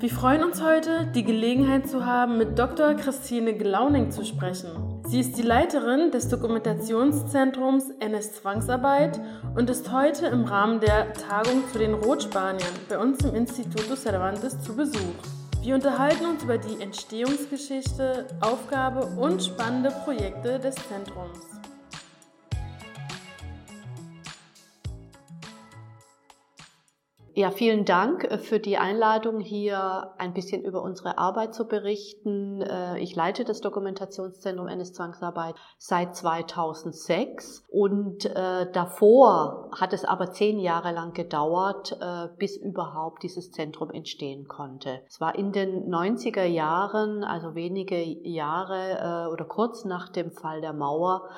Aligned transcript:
Wir 0.00 0.08
freuen 0.08 0.42
uns 0.42 0.62
heute, 0.62 1.08
die 1.14 1.24
Gelegenheit 1.24 1.86
zu 1.86 2.06
haben, 2.06 2.38
mit 2.38 2.58
Dr. 2.58 2.94
Christine 2.94 3.52
Glauning 3.52 4.10
zu 4.10 4.24
sprechen. 4.24 4.70
Sie 5.06 5.20
ist 5.20 5.36
die 5.36 5.42
Leiterin 5.42 6.10
des 6.10 6.30
Dokumentationszentrums 6.30 7.90
NS 8.00 8.36
Zwangsarbeit 8.36 9.20
und 9.54 9.68
ist 9.68 9.92
heute 9.92 10.24
im 10.28 10.44
Rahmen 10.44 10.80
der 10.80 11.12
Tagung 11.12 11.64
zu 11.70 11.78
den 11.78 11.92
Rotspaniern 11.92 12.72
bei 12.88 12.98
uns 12.98 13.22
im 13.26 13.34
Instituto 13.34 13.94
Cervantes 13.94 14.58
zu 14.62 14.74
Besuch. 14.74 15.20
Wir 15.60 15.74
unterhalten 15.74 16.24
uns 16.24 16.44
über 16.44 16.56
die 16.56 16.80
Entstehungsgeschichte, 16.80 18.26
Aufgabe 18.40 19.04
und 19.20 19.42
spannende 19.42 19.90
Projekte 19.90 20.58
des 20.58 20.76
Zentrums. 20.76 21.59
Ja, 27.40 27.50
vielen 27.50 27.86
Dank 27.86 28.24
äh, 28.24 28.36
für 28.36 28.58
die 28.60 28.76
Einladung, 28.76 29.40
hier 29.40 30.12
ein 30.18 30.34
bisschen 30.34 30.62
über 30.62 30.82
unsere 30.82 31.16
Arbeit 31.16 31.54
zu 31.54 31.66
berichten. 31.66 32.60
Äh, 32.60 32.98
ich 32.98 33.16
leite 33.16 33.44
das 33.44 33.62
Dokumentationszentrum 33.62 34.68
NS 34.68 34.92
Zwangsarbeit 34.92 35.54
seit 35.78 36.14
2006 36.14 37.64
und 37.70 38.26
äh, 38.26 38.70
davor 38.70 39.70
hat 39.74 39.94
es 39.94 40.04
aber 40.04 40.32
zehn 40.32 40.58
Jahre 40.58 40.92
lang 40.92 41.14
gedauert, 41.14 41.98
bis 42.36 42.58
überhaupt 42.58 43.22
dieses 43.22 43.52
Zentrum 43.52 43.90
entstehen 43.90 44.46
konnte. 44.46 45.00
Es 45.06 45.18
war 45.18 45.34
in 45.34 45.52
den 45.52 45.90
90er 45.90 46.44
Jahren, 46.44 47.24
also 47.24 47.54
wenige 47.54 48.02
Jahre 48.02 49.30
oder 49.32 49.44
kurz 49.46 49.86
nach 49.86 50.10
dem 50.10 50.30
Fall 50.30 50.60
der 50.60 50.74
Mauer, 50.74 51.28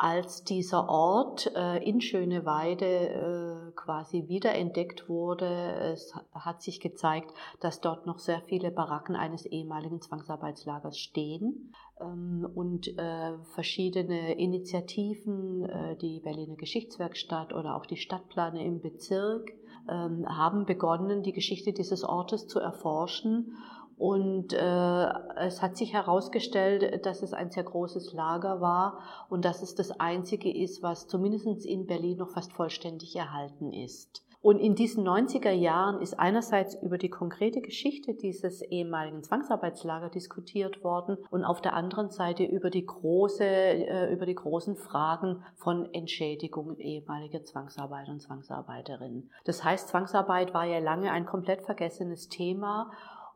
als 0.00 0.44
dieser 0.44 0.88
Ort 0.88 1.52
äh, 1.54 1.76
in 1.84 2.00
Schöneweide 2.00 2.86
äh, 2.86 3.72
quasi 3.72 4.28
wiederentdeckt 4.28 5.10
wurde. 5.10 5.46
Es 5.92 6.14
hat 6.32 6.62
sich 6.62 6.80
gezeigt, 6.80 7.34
dass 7.60 7.82
dort 7.82 8.06
noch 8.06 8.18
sehr 8.18 8.40
viele 8.46 8.70
Baracken 8.70 9.14
eines 9.14 9.44
ehemaligen 9.44 10.00
Zwangsarbeitslagers 10.00 10.98
stehen 10.98 11.74
ähm, 12.00 12.48
und 12.54 12.88
äh, 12.96 13.36
verschiedene 13.52 14.38
Initiativen, 14.38 15.68
äh, 15.68 15.96
die 15.96 16.20
Berliner 16.20 16.56
Geschichtswerkstatt 16.56 17.52
oder 17.52 17.76
auch 17.76 17.84
die 17.84 17.98
Stadtplane 17.98 18.64
im 18.64 18.80
Bezirk, 18.80 19.50
ähm, 19.86 20.26
haben 20.26 20.64
begonnen, 20.64 21.22
die 21.22 21.32
Geschichte 21.32 21.74
dieses 21.74 22.04
Ortes 22.04 22.46
zu 22.46 22.58
erforschen 22.58 23.54
und 24.00 24.54
äh, 24.54 25.08
es 25.36 25.60
hat 25.60 25.76
sich 25.76 25.92
herausgestellt, 25.92 27.04
dass 27.04 27.20
es 27.20 27.34
ein 27.34 27.50
sehr 27.50 27.64
großes 27.64 28.14
Lager 28.14 28.62
war 28.62 29.00
und 29.28 29.44
dass 29.44 29.60
es 29.60 29.74
das 29.74 30.00
einzige 30.00 30.50
ist, 30.50 30.82
was 30.82 31.06
zumindest 31.06 31.66
in 31.66 31.86
Berlin 31.86 32.16
noch 32.16 32.30
fast 32.30 32.50
vollständig 32.54 33.14
erhalten 33.14 33.74
ist. 33.74 34.24
Und 34.40 34.58
in 34.58 34.74
diesen 34.74 35.06
90er 35.06 35.50
Jahren 35.50 36.00
ist 36.00 36.18
einerseits 36.18 36.74
über 36.82 36.96
die 36.96 37.10
konkrete 37.10 37.60
Geschichte 37.60 38.14
dieses 38.14 38.62
ehemaligen 38.62 39.22
Zwangsarbeitslagers 39.22 40.12
diskutiert 40.12 40.82
worden 40.82 41.18
und 41.30 41.44
auf 41.44 41.60
der 41.60 41.74
anderen 41.74 42.08
Seite 42.08 42.44
über 42.44 42.70
die 42.70 42.86
große, 42.86 43.44
äh, 43.44 44.14
über 44.14 44.24
die 44.24 44.34
großen 44.34 44.76
Fragen 44.76 45.44
von 45.56 45.92
Entschädigungen 45.92 46.78
ehemaliger 46.78 47.44
Zwangsarbeiter 47.44 48.12
und 48.12 48.22
Zwangsarbeiterinnen. 48.22 49.30
Das 49.44 49.62
heißt, 49.62 49.88
Zwangsarbeit 49.88 50.54
war 50.54 50.64
ja 50.64 50.78
lange 50.78 51.12
ein 51.12 51.26
komplett 51.26 51.60
vergessenes 51.60 52.30
Thema 52.30 52.90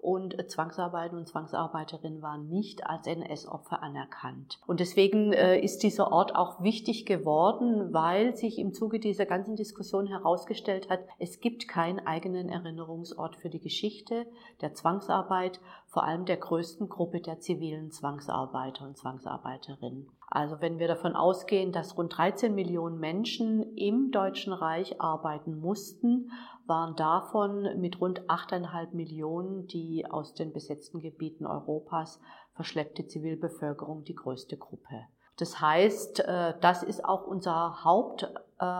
und 0.05 0.37
Zwangsarbeiter 0.51 1.17
und 1.17 1.27
Zwangsarbeiterinnen 1.27 2.21
waren 2.21 2.49
nicht 2.49 2.87
als 2.87 3.07
NS-Opfer 3.07 3.83
anerkannt. 3.83 4.61
Und 4.67 4.81
deswegen 4.81 5.33
äh, 5.33 5.59
ist 5.59 5.83
dieser 5.83 6.13
Ort 6.13 6.37
auch 6.37 6.63
wichtig 6.63 7.07
geworden, 7.07 7.95
weil 7.95 8.37
sich 8.37 8.59
im 8.59 8.75
Zuge 8.75 9.01
dieser 9.01 9.25
ganzen 9.25 9.57
Diskussion 9.57 10.07
herausgestellt 10.07 10.91
hat, 10.91 11.01
es 11.19 11.41
gibt 11.41 11.69
keinen 11.69 12.07
eigenen 12.07 12.51
Erinnerungsort 12.51 13.37
für 13.37 13.49
die 13.49 13.61
Geschichte 13.61 14.27
der 14.61 14.75
Zwangsarbeit, 14.75 15.59
vor 15.95 16.03
allem 16.03 16.25
der 16.25 16.39
größten 16.39 16.89
Gruppe 16.89 17.21
der 17.21 17.39
zivilen 17.39 17.93
Zwangsarbeiter 17.93 18.85
und 18.85 18.99
Zwangsarbeiterinnen. 18.99 20.11
Also 20.29 20.61
wenn 20.61 20.81
wir 20.81 20.89
davon 20.89 21.15
ausgehen, 21.15 21.71
dass 21.71 21.97
rund 21.97 22.19
13 22.19 22.53
Millionen 22.53 22.99
Menschen 22.99 23.77
im 23.77 24.11
Deutschen 24.11 24.53
Reich 24.53 25.01
arbeiten 25.01 25.61
mussten, 25.61 26.33
waren 26.67 26.97
davon 26.97 27.81
mit 27.81 28.01
rund 28.01 28.23
8,5 28.23 28.93
Millionen 28.93 29.69
die 29.69 30.05
aus 30.11 30.35
den 30.35 30.53
besetzten 30.53 30.99
Gebieten 30.99 31.47
Europas 31.47 32.21
verschleppte 32.55 33.07
Zivilbevölkerung 33.07 34.03
die 34.03 34.17
größte 34.17 34.57
Gruppe. 34.57 35.07
Das 35.37 35.61
heißt, 35.61 36.21
äh, 36.21 36.55
das 36.61 36.83
ist 36.83 37.05
auch 37.05 37.25
unser 37.25 37.85
Haupt, 37.85 38.33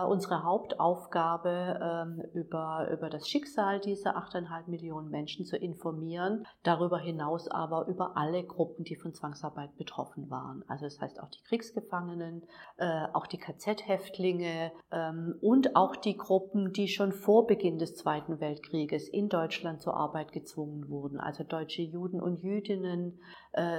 unsere 0.07 0.43
Hauptaufgabe, 0.43 1.79
ähm, 1.81 2.23
über, 2.33 2.89
über 2.91 3.09
das 3.09 3.27
Schicksal 3.27 3.79
dieser 3.79 4.17
8,5 4.17 4.69
Millionen 4.69 5.09
Menschen 5.09 5.45
zu 5.45 5.57
informieren, 5.57 6.45
darüber 6.63 6.97
hinaus 6.97 7.47
aber 7.47 7.87
über 7.87 8.17
alle 8.17 8.43
Gruppen, 8.43 8.83
die 8.83 8.95
von 8.95 9.13
Zwangsarbeit 9.13 9.75
betroffen 9.77 10.29
waren. 10.29 10.63
Also 10.67 10.85
das 10.85 10.99
heißt 11.01 11.19
auch 11.21 11.29
die 11.29 11.41
Kriegsgefangenen, 11.43 12.43
äh, 12.77 13.05
auch 13.13 13.27
die 13.27 13.37
KZ-Häftlinge 13.37 14.71
ähm, 14.91 15.35
und 15.41 15.75
auch 15.75 15.95
die 15.95 16.17
Gruppen, 16.17 16.73
die 16.73 16.87
schon 16.87 17.11
vor 17.11 17.47
Beginn 17.47 17.77
des 17.77 17.95
Zweiten 17.95 18.39
Weltkrieges 18.39 19.07
in 19.09 19.29
Deutschland 19.29 19.81
zur 19.81 19.95
Arbeit 19.95 20.31
gezwungen 20.31 20.89
wurden, 20.89 21.19
also 21.19 21.43
deutsche 21.43 21.81
Juden 21.81 22.21
und 22.21 22.39
Jüdinnen, 22.39 23.19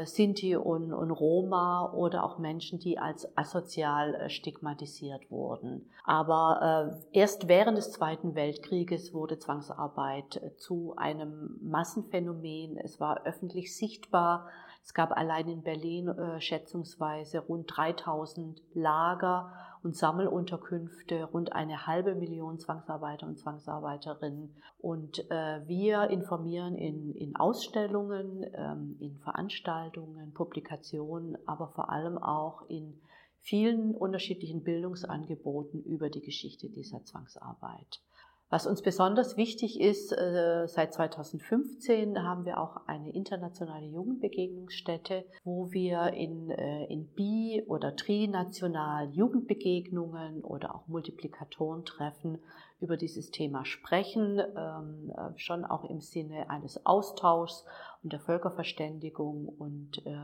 Sinti 0.04 0.56
und, 0.56 0.92
und 0.92 1.10
Roma 1.10 1.92
oder 1.92 2.24
auch 2.24 2.38
Menschen, 2.38 2.78
die 2.78 2.98
als 2.98 3.36
asozial 3.36 4.30
stigmatisiert 4.30 5.30
wurden. 5.30 5.90
Aber 6.04 6.92
äh, 7.12 7.18
erst 7.18 7.48
während 7.48 7.78
des 7.78 7.90
Zweiten 7.90 8.34
Weltkrieges 8.34 9.12
wurde 9.12 9.38
Zwangsarbeit 9.38 10.36
äh, 10.36 10.56
zu 10.56 10.94
einem 10.96 11.58
Massenphänomen. 11.62 12.78
Es 12.78 13.00
war 13.00 13.26
öffentlich 13.26 13.76
sichtbar. 13.76 14.48
Es 14.84 14.94
gab 14.94 15.16
allein 15.16 15.48
in 15.48 15.62
Berlin 15.62 16.06
äh, 16.06 16.40
schätzungsweise 16.40 17.40
rund 17.40 17.76
3000 17.76 18.62
Lager 18.72 19.52
und 19.82 19.96
Sammelunterkünfte, 19.96 21.24
rund 21.24 21.52
eine 21.52 21.88
halbe 21.88 22.14
Million 22.14 22.58
Zwangsarbeiter 22.58 23.26
und 23.26 23.38
Zwangsarbeiterinnen. 23.38 24.54
Und 24.78 25.28
äh, 25.30 25.60
wir 25.66 26.10
informieren 26.10 26.76
in, 26.76 27.14
in 27.14 27.34
Ausstellungen, 27.34 28.44
ähm, 28.54 28.96
in 29.00 29.16
Veranstaltungen, 29.18 30.32
Publikationen, 30.34 31.36
aber 31.46 31.68
vor 31.68 31.90
allem 31.90 32.16
auch 32.18 32.62
in 32.68 33.00
vielen 33.46 33.94
unterschiedlichen 33.94 34.64
Bildungsangeboten 34.64 35.82
über 35.84 36.10
die 36.10 36.20
Geschichte 36.20 36.68
dieser 36.68 37.04
Zwangsarbeit. 37.04 38.00
Was 38.48 38.66
uns 38.66 38.80
besonders 38.80 39.36
wichtig 39.36 39.80
ist, 39.80 40.12
äh, 40.12 40.66
seit 40.68 40.94
2015 40.94 42.22
haben 42.22 42.44
wir 42.44 42.60
auch 42.60 42.86
eine 42.86 43.12
internationale 43.12 43.86
Jugendbegegnungsstätte, 43.86 45.24
wo 45.42 45.72
wir 45.72 46.12
in, 46.12 46.50
äh, 46.50 46.84
in 46.86 47.08
bi- 47.08 47.64
oder 47.66 47.96
trinational 47.96 49.10
Jugendbegegnungen 49.10 50.44
oder 50.44 50.76
auch 50.76 50.86
Multiplikatoren 50.86 51.84
treffen 51.84 52.38
über 52.80 52.96
dieses 52.96 53.30
Thema 53.30 53.64
sprechen, 53.64 54.38
ähm, 54.38 55.10
äh, 55.16 55.36
schon 55.38 55.64
auch 55.64 55.84
im 55.84 56.00
Sinne 56.00 56.48
eines 56.48 56.86
Austauschs 56.86 57.64
und 58.06 58.12
der 58.12 58.20
Völkerverständigung 58.20 59.48
und 59.58 60.06
äh, 60.06 60.16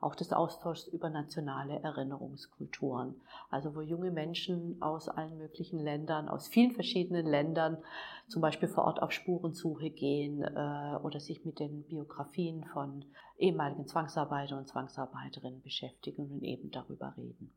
auch 0.00 0.16
des 0.16 0.32
Austauschs 0.32 0.88
über 0.88 1.08
nationale 1.08 1.78
Erinnerungskulturen. 1.84 3.14
Also 3.48 3.76
wo 3.76 3.80
junge 3.80 4.10
Menschen 4.10 4.82
aus 4.82 5.08
allen 5.08 5.38
möglichen 5.38 5.78
Ländern, 5.78 6.28
aus 6.28 6.48
vielen 6.48 6.72
verschiedenen 6.72 7.24
Ländern, 7.26 7.78
zum 8.26 8.42
Beispiel 8.42 8.68
vor 8.68 8.86
Ort 8.86 9.00
auf 9.00 9.12
Spurensuche 9.12 9.90
gehen 9.90 10.42
äh, 10.42 10.96
oder 11.00 11.20
sich 11.20 11.44
mit 11.44 11.60
den 11.60 11.84
Biografien 11.84 12.64
von 12.72 13.04
ehemaligen 13.38 13.86
Zwangsarbeitern 13.86 14.58
und 14.58 14.66
Zwangsarbeiterinnen 14.66 15.62
beschäftigen 15.62 16.32
und 16.32 16.42
eben 16.42 16.72
darüber 16.72 17.14
reden. 17.16 17.52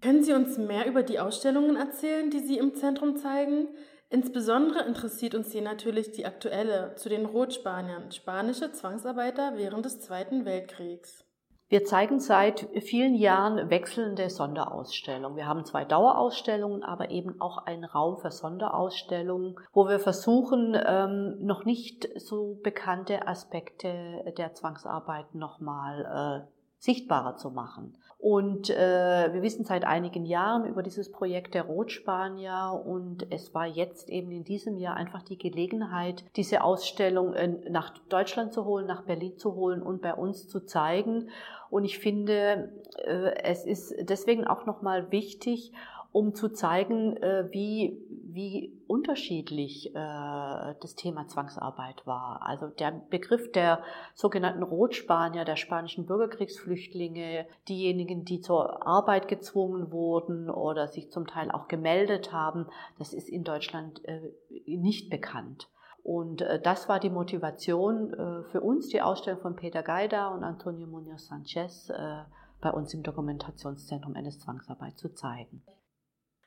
Können 0.00 0.24
Sie 0.24 0.32
uns 0.32 0.58
mehr 0.58 0.88
über 0.88 1.04
die 1.04 1.20
Ausstellungen 1.20 1.76
erzählen, 1.76 2.30
die 2.30 2.40
Sie 2.40 2.58
im 2.58 2.74
Zentrum 2.74 3.16
zeigen? 3.16 3.68
Insbesondere 4.14 4.84
interessiert 4.84 5.34
uns 5.34 5.50
hier 5.50 5.62
natürlich 5.62 6.12
die 6.12 6.24
aktuelle 6.24 6.94
zu 6.94 7.08
den 7.08 7.26
Rotspaniern, 7.26 8.12
spanische 8.12 8.70
Zwangsarbeiter 8.70 9.54
während 9.56 9.84
des 9.84 9.98
Zweiten 9.98 10.44
Weltkriegs. 10.44 11.24
Wir 11.68 11.84
zeigen 11.84 12.20
seit 12.20 12.68
vielen 12.84 13.16
Jahren 13.16 13.70
wechselnde 13.70 14.30
Sonderausstellungen. 14.30 15.36
Wir 15.36 15.48
haben 15.48 15.64
zwei 15.64 15.84
Dauerausstellungen, 15.84 16.84
aber 16.84 17.10
eben 17.10 17.40
auch 17.40 17.66
einen 17.66 17.82
Raum 17.82 18.18
für 18.18 18.30
Sonderausstellungen, 18.30 19.56
wo 19.72 19.88
wir 19.88 19.98
versuchen, 19.98 20.80
ähm, 20.86 21.38
noch 21.40 21.64
nicht 21.64 22.08
so 22.14 22.60
bekannte 22.62 23.26
Aspekte 23.26 24.32
der 24.38 24.54
Zwangsarbeit 24.54 25.34
nochmal 25.34 26.46
äh, 26.46 26.53
sichtbarer 26.84 27.36
zu 27.36 27.50
machen. 27.50 27.96
Und 28.18 28.70
äh, 28.70 29.32
wir 29.32 29.42
wissen 29.42 29.64
seit 29.64 29.84
einigen 29.84 30.24
Jahren 30.24 30.64
über 30.66 30.82
dieses 30.82 31.10
Projekt 31.10 31.54
der 31.54 31.64
Rotspanier 31.64 32.82
und 32.86 33.26
es 33.30 33.54
war 33.54 33.66
jetzt 33.66 34.08
eben 34.08 34.30
in 34.30 34.44
diesem 34.44 34.78
Jahr 34.78 34.96
einfach 34.96 35.22
die 35.22 35.36
Gelegenheit, 35.36 36.24
diese 36.36 36.62
Ausstellung 36.62 37.34
äh, 37.34 37.48
nach 37.70 37.98
Deutschland 38.08 38.52
zu 38.52 38.64
holen, 38.64 38.86
nach 38.86 39.02
Berlin 39.02 39.36
zu 39.36 39.54
holen 39.54 39.82
und 39.82 40.00
bei 40.00 40.14
uns 40.14 40.48
zu 40.48 40.60
zeigen. 40.60 41.28
Und 41.68 41.84
ich 41.84 41.98
finde, 41.98 42.72
äh, 43.04 43.42
es 43.42 43.66
ist 43.66 43.94
deswegen 44.00 44.46
auch 44.46 44.64
nochmal 44.64 45.10
wichtig, 45.10 45.72
um 46.12 46.34
zu 46.34 46.48
zeigen, 46.48 47.16
äh, 47.16 47.48
wie, 47.50 48.00
wie 48.34 48.82
unterschiedlich 48.88 49.94
äh, 49.94 50.74
das 50.80 50.94
Thema 50.96 51.26
Zwangsarbeit 51.28 52.06
war. 52.06 52.42
Also 52.42 52.66
der 52.66 52.90
Begriff 52.90 53.52
der 53.52 53.82
sogenannten 54.14 54.62
Rotspanier, 54.62 55.44
der 55.44 55.56
spanischen 55.56 56.06
Bürgerkriegsflüchtlinge, 56.06 57.46
diejenigen, 57.68 58.24
die 58.24 58.40
zur 58.40 58.86
Arbeit 58.86 59.28
gezwungen 59.28 59.92
wurden 59.92 60.50
oder 60.50 60.88
sich 60.88 61.10
zum 61.10 61.26
Teil 61.26 61.50
auch 61.50 61.68
gemeldet 61.68 62.32
haben, 62.32 62.66
das 62.98 63.14
ist 63.14 63.28
in 63.28 63.44
Deutschland 63.44 64.04
äh, 64.04 64.32
nicht 64.66 65.10
bekannt. 65.10 65.70
Und 66.02 66.42
äh, 66.42 66.60
das 66.60 66.88
war 66.88 67.00
die 67.00 67.10
Motivation 67.10 68.12
äh, 68.12 68.42
für 68.50 68.60
uns, 68.60 68.88
die 68.88 69.00
Ausstellung 69.00 69.40
von 69.40 69.56
Peter 69.56 69.82
Gaida 69.82 70.28
und 70.28 70.44
Antonio 70.44 70.86
Munoz 70.86 71.28
Sanchez 71.28 71.88
äh, 71.88 72.24
bei 72.60 72.70
uns 72.70 72.92
im 72.92 73.02
Dokumentationszentrum 73.02 74.14
NS-Zwangsarbeit 74.14 74.98
zu 74.98 75.14
zeigen. 75.14 75.62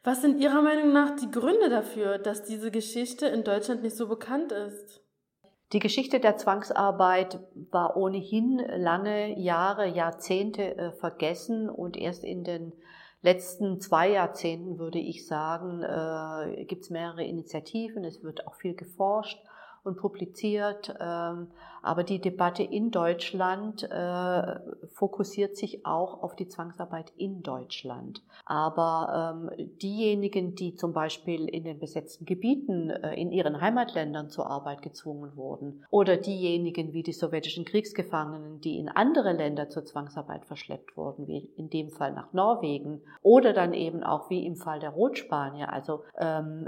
Was 0.04 0.22
sind 0.22 0.40
Ihrer 0.40 0.62
Meinung 0.62 0.94
nach 0.94 1.16
die 1.16 1.30
Gründe 1.30 1.70
dafür, 1.70 2.18
dass 2.18 2.44
diese 2.44 2.72
Geschichte 2.72 3.28
in 3.28 3.44
Deutschland 3.44 3.84
nicht 3.84 3.96
so 3.96 4.08
bekannt 4.08 4.52
ist? 4.52 5.02
Die 5.74 5.80
Geschichte 5.80 6.22
der 6.22 6.38
Zwangsarbeit 6.38 7.40
war 7.72 7.98
ohnehin 7.98 8.60
lange 8.60 9.38
Jahre, 9.38 9.86
Jahrzehnte 9.88 10.94
vergessen 11.00 11.70
und 11.70 11.98
erst 11.98 12.24
in 12.24 12.46
den 12.46 12.72
letzten 13.22 13.82
zwei 13.82 14.10
Jahrzehnten, 14.10 14.80
würde 14.80 15.00
ich 15.00 15.28
sagen, 15.28 15.84
äh, 15.84 16.64
gibt 16.66 16.84
es 16.84 16.90
mehrere 16.90 17.26
Initiativen, 17.26 18.06
es 18.06 18.24
wird 18.24 18.48
auch 18.48 18.56
viel 18.56 18.76
geforscht 18.76 19.40
und 19.88 19.98
publiziert. 19.98 20.94
Ähm, 21.00 21.48
aber 21.88 22.04
die 22.04 22.20
Debatte 22.20 22.64
in 22.64 22.92
Deutschland 22.92 23.84
äh, 23.84 24.60
fokussiert 24.94 25.56
sich 25.56 25.86
auch 25.86 26.22
auf 26.22 26.36
die 26.36 26.50
Zwangsarbeit 26.50 27.14
in 27.16 27.44
Deutschland. 27.44 28.22
Aber 28.46 29.50
ähm, 29.56 29.70
diejenigen, 29.82 30.54
die 30.54 30.76
zum 30.76 30.92
Beispiel 30.92 31.48
in 31.48 31.64
den 31.64 31.80
besetzten 31.80 32.26
Gebieten 32.26 32.90
äh, 32.90 33.16
in 33.16 33.32
ihren 33.32 33.62
Heimatländern 33.62 34.30
zur 34.30 34.50
Arbeit 34.50 34.82
gezwungen 34.82 35.38
wurden, 35.38 35.86
oder 35.90 36.18
diejenigen 36.18 36.92
wie 36.92 37.04
die 37.04 37.14
sowjetischen 37.14 37.64
Kriegsgefangenen, 37.64 38.60
die 38.60 38.80
in 38.80 38.90
andere 38.90 39.32
Länder 39.32 39.70
zur 39.70 39.86
Zwangsarbeit 39.86 40.46
verschleppt 40.46 40.98
wurden, 40.98 41.26
wie 41.28 41.52
in 41.56 41.70
dem 41.70 41.90
Fall 41.90 42.12
nach 42.12 42.34
Norwegen, 42.34 43.02
oder 43.22 43.54
dann 43.54 43.74
eben 43.74 44.04
auch 44.04 44.30
wie 44.30 44.46
im 44.46 44.58
Fall 44.58 44.80
der 44.80 44.90
Rotspanier, 44.90 45.72
also 45.72 46.04
ähm, 46.18 46.68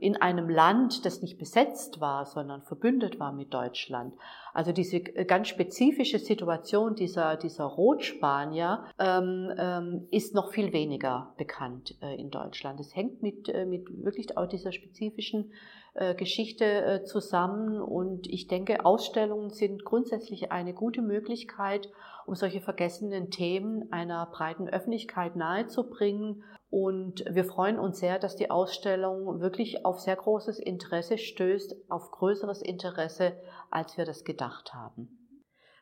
in 0.00 0.20
einem 0.20 0.50
Land, 0.50 1.06
das 1.06 1.22
nicht 1.22 1.38
besetzt 1.38 2.00
war, 2.00 2.26
sondern 2.26 2.57
verbündet 2.62 3.18
war 3.20 3.32
mit 3.32 3.52
Deutschland. 3.52 4.14
Also 4.52 4.72
diese 4.72 5.00
ganz 5.00 5.48
spezifische 5.48 6.18
Situation 6.18 6.94
dieser, 6.94 7.36
dieser 7.36 7.64
Rotspanier 7.64 8.84
ähm, 8.98 9.52
ähm, 9.56 10.08
ist 10.10 10.34
noch 10.34 10.52
viel 10.52 10.72
weniger 10.72 11.34
bekannt 11.36 11.96
äh, 12.02 12.18
in 12.18 12.30
Deutschland. 12.30 12.80
Es 12.80 12.94
hängt 12.96 13.22
mit, 13.22 13.48
äh, 13.48 13.66
mit 13.66 14.04
wirklich 14.04 14.36
auch 14.36 14.46
dieser 14.46 14.72
spezifischen 14.72 15.52
äh, 15.94 16.14
Geschichte 16.14 16.64
äh, 16.64 17.04
zusammen 17.04 17.80
und 17.80 18.28
ich 18.28 18.46
denke, 18.46 18.84
Ausstellungen 18.84 19.50
sind 19.50 19.84
grundsätzlich 19.84 20.52
eine 20.52 20.72
gute 20.72 21.02
Möglichkeit, 21.02 21.90
um 22.24 22.34
solche 22.36 22.60
vergessenen 22.60 23.30
Themen 23.30 23.90
einer 23.90 24.26
breiten 24.26 24.68
Öffentlichkeit 24.68 25.34
nahezubringen. 25.34 26.44
Und 26.70 27.24
wir 27.30 27.44
freuen 27.44 27.78
uns 27.78 27.98
sehr, 27.98 28.18
dass 28.18 28.36
die 28.36 28.50
Ausstellung 28.50 29.40
wirklich 29.40 29.86
auf 29.86 30.00
sehr 30.00 30.16
großes 30.16 30.58
Interesse 30.58 31.16
stößt, 31.16 31.90
auf 31.90 32.10
größeres 32.10 32.60
Interesse, 32.60 33.32
als 33.70 33.96
wir 33.96 34.04
das 34.04 34.24
gedacht 34.24 34.74
haben. 34.74 35.08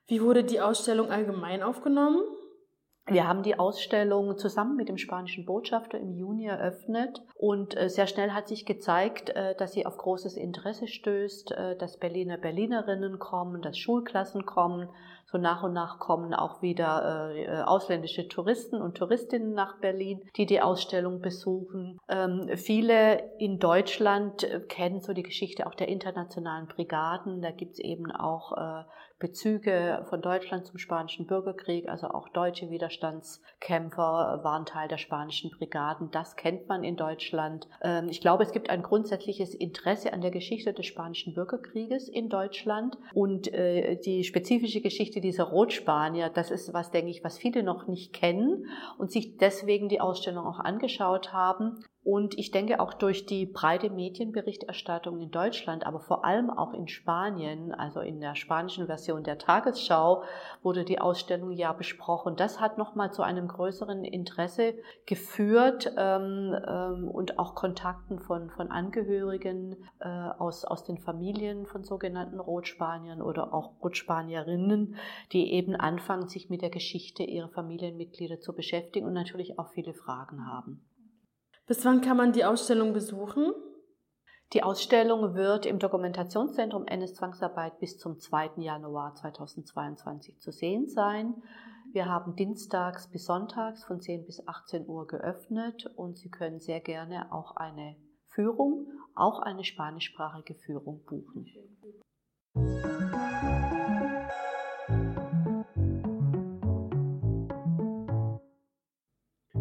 Wie 0.06 0.22
wurde 0.22 0.44
die 0.44 0.60
Ausstellung 0.60 1.10
allgemein 1.10 1.64
aufgenommen? 1.64 2.22
Wir 3.08 3.28
haben 3.28 3.44
die 3.44 3.56
Ausstellung 3.56 4.36
zusammen 4.36 4.74
mit 4.74 4.88
dem 4.88 4.98
spanischen 4.98 5.44
Botschafter 5.44 5.98
im 5.98 6.12
Juni 6.12 6.46
eröffnet 6.46 7.22
und 7.36 7.76
äh, 7.76 7.88
sehr 7.88 8.08
schnell 8.08 8.32
hat 8.32 8.48
sich 8.48 8.66
gezeigt, 8.66 9.30
äh, 9.30 9.54
dass 9.54 9.72
sie 9.72 9.86
auf 9.86 9.96
großes 9.96 10.36
Interesse 10.36 10.88
stößt, 10.88 11.52
äh, 11.52 11.76
dass 11.76 11.98
Berliner 11.98 12.36
Berlinerinnen 12.36 13.20
kommen, 13.20 13.62
dass 13.62 13.78
Schulklassen 13.78 14.44
kommen, 14.44 14.88
so 15.26 15.38
nach 15.38 15.62
und 15.62 15.72
nach 15.72 15.98
kommen 15.98 16.34
auch 16.34 16.62
wieder 16.62 17.32
äh, 17.32 17.44
äh, 17.44 17.62
ausländische 17.62 18.28
Touristen 18.28 18.80
und 18.80 18.96
Touristinnen 18.96 19.54
nach 19.54 19.78
Berlin, 19.80 20.22
die 20.36 20.46
die 20.46 20.60
Ausstellung 20.60 21.20
besuchen. 21.20 21.98
Ähm, 22.08 22.50
viele 22.56 23.36
in 23.38 23.58
Deutschland 23.58 24.44
äh, 24.44 24.60
kennen 24.60 25.00
so 25.00 25.12
die 25.12 25.24
Geschichte 25.24 25.66
auch 25.66 25.74
der 25.74 25.88
internationalen 25.88 26.68
Brigaden. 26.68 27.42
Da 27.42 27.50
gibt's 27.50 27.80
eben 27.80 28.12
auch 28.12 28.52
äh, 28.56 28.84
Bezüge 29.18 30.04
von 30.10 30.20
Deutschland 30.20 30.66
zum 30.66 30.76
spanischen 30.76 31.26
Bürgerkrieg, 31.26 31.88
also 31.88 32.08
auch 32.08 32.28
deutsche 32.28 32.68
Widerstandskämpfer 32.68 34.40
waren 34.42 34.66
Teil 34.66 34.88
der 34.88 34.98
spanischen 34.98 35.50
Brigaden. 35.50 36.10
Das 36.10 36.36
kennt 36.36 36.68
man 36.68 36.84
in 36.84 36.96
Deutschland. 36.96 37.66
Ähm, 37.82 38.08
ich 38.10 38.20
glaube, 38.20 38.42
es 38.42 38.52
gibt 38.52 38.68
ein 38.68 38.82
grundsätzliches 38.82 39.54
Interesse 39.54 40.12
an 40.12 40.20
der 40.20 40.30
Geschichte 40.30 40.74
des 40.74 40.84
spanischen 40.84 41.32
Bürgerkrieges 41.32 42.08
in 42.08 42.28
Deutschland 42.28 42.98
und 43.14 43.52
äh, 43.54 43.96
die 43.96 44.22
spezifische 44.22 44.82
Geschichte 44.82 45.15
dieser 45.20 45.44
Rotspanier, 45.44 46.28
das 46.28 46.50
ist 46.50 46.72
was, 46.72 46.90
denke 46.90 47.10
ich, 47.10 47.24
was 47.24 47.38
viele 47.38 47.62
noch 47.62 47.86
nicht 47.86 48.12
kennen 48.12 48.66
und 48.98 49.10
sich 49.10 49.36
deswegen 49.36 49.88
die 49.88 50.00
Ausstellung 50.00 50.46
auch 50.46 50.60
angeschaut 50.60 51.32
haben. 51.32 51.82
Und 52.06 52.38
ich 52.38 52.52
denke 52.52 52.78
auch 52.78 52.94
durch 52.94 53.26
die 53.26 53.46
breite 53.46 53.90
Medienberichterstattung 53.90 55.18
in 55.18 55.32
Deutschland, 55.32 55.84
aber 55.84 55.98
vor 55.98 56.24
allem 56.24 56.50
auch 56.50 56.72
in 56.72 56.86
Spanien, 56.86 57.74
also 57.74 57.98
in 57.98 58.20
der 58.20 58.36
spanischen 58.36 58.86
Version 58.86 59.24
der 59.24 59.38
Tagesschau, 59.38 60.22
wurde 60.62 60.84
die 60.84 61.00
Ausstellung 61.00 61.50
ja 61.50 61.72
besprochen. 61.72 62.36
Das 62.36 62.60
hat 62.60 62.78
nochmal 62.78 63.12
zu 63.12 63.22
einem 63.24 63.48
größeren 63.48 64.04
Interesse 64.04 64.74
geführt 65.06 65.92
ähm, 65.98 66.54
ähm, 66.68 67.08
und 67.08 67.40
auch 67.40 67.56
Kontakten 67.56 68.20
von, 68.20 68.50
von 68.50 68.70
Angehörigen 68.70 69.74
äh, 69.98 70.08
aus, 70.08 70.64
aus 70.64 70.84
den 70.84 70.98
Familien 70.98 71.66
von 71.66 71.82
sogenannten 71.82 72.38
Rotspaniern 72.38 73.20
oder 73.20 73.52
auch 73.52 73.82
Rotspanierinnen, 73.82 74.94
die 75.32 75.52
eben 75.54 75.74
anfangen, 75.74 76.28
sich 76.28 76.50
mit 76.50 76.62
der 76.62 76.70
Geschichte 76.70 77.24
ihrer 77.24 77.48
Familienmitglieder 77.48 78.38
zu 78.38 78.54
beschäftigen 78.54 79.06
und 79.06 79.12
natürlich 79.12 79.58
auch 79.58 79.70
viele 79.70 79.92
Fragen 79.92 80.46
haben. 80.46 80.86
Bis 81.66 81.84
wann 81.84 82.00
kann 82.00 82.16
man 82.16 82.32
die 82.32 82.44
Ausstellung 82.44 82.92
besuchen? 82.92 83.52
Die 84.52 84.62
Ausstellung 84.62 85.34
wird 85.34 85.66
im 85.66 85.80
Dokumentationszentrum 85.80 86.86
NS 86.86 87.14
Zwangsarbeit 87.14 87.80
bis 87.80 87.98
zum 87.98 88.20
2. 88.20 88.52
Januar 88.58 89.16
2022 89.16 90.38
zu 90.38 90.52
sehen 90.52 90.86
sein. 90.86 91.34
Wir 91.92 92.06
haben 92.06 92.36
dienstags 92.36 93.10
bis 93.10 93.24
sonntags 93.24 93.82
von 93.82 94.00
10 94.00 94.26
bis 94.26 94.46
18 94.46 94.86
Uhr 94.86 95.08
geöffnet 95.08 95.86
und 95.96 96.18
Sie 96.18 96.30
können 96.30 96.60
sehr 96.60 96.78
gerne 96.78 97.32
auch 97.32 97.56
eine 97.56 97.96
Führung, 98.26 98.86
auch 99.16 99.40
eine 99.40 99.64
spanischsprachige 99.64 100.54
Führung 100.54 101.02
buchen. 101.04 101.46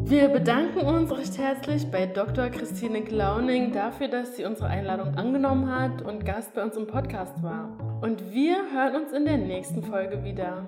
Wir 0.08 0.28
bedanken 0.28 0.82
uns 0.82 1.12
recht 1.18 1.36
herzlich 1.40 1.90
bei 1.90 2.06
Dr. 2.06 2.50
Christine 2.50 3.02
Glauning 3.02 3.72
dafür, 3.74 4.08
dass 4.08 4.36
sie 4.36 4.46
unsere 4.46 4.68
Einladung 4.68 5.16
angenommen 5.16 5.68
hat 5.68 6.04
und 6.04 6.28
Gast 6.28 6.54
bei 6.54 6.62
uns 6.62 6.78
im 6.78 6.86
Podcast 6.86 7.42
war. 7.42 7.76
Und 8.04 8.32
wir 8.32 8.56
hören 8.72 9.02
uns 9.02 9.14
in 9.14 9.26
der 9.26 9.40
nächsten 9.40 9.82
Folge 9.82 10.24
wieder. 10.24 10.68